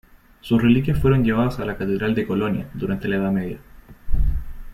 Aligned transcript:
Sus 0.39 0.59
reliquias 0.59 0.97
fueron 0.97 1.23
llevadas 1.23 1.59
a 1.59 1.65
la 1.65 1.77
catedral 1.77 2.15
de 2.15 2.25
Colonia 2.25 2.67
durante 2.73 3.07
la 3.07 3.17
Edad 3.17 3.31
Media. 3.31 3.59